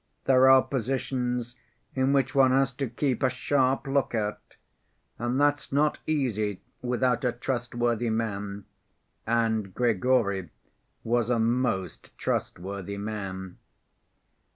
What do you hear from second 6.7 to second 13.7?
without a trustworthy man, and Grigory was a most trustworthy man.